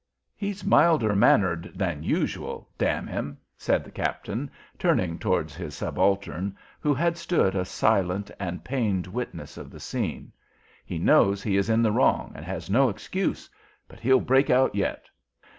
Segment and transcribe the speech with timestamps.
[0.35, 6.57] "He's milder mannered than usual, d n him!" said the captain, turning towards his subaltern,
[6.79, 10.31] who had stood a silent and pained witness of the scene.
[10.87, 13.47] "He knows he is in the wrong and has no excuse;
[13.87, 15.07] but he'll break out yet.